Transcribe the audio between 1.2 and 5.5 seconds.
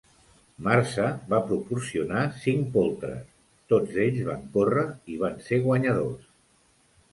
va proporcionar cinc poltres; tots ells van córrer i van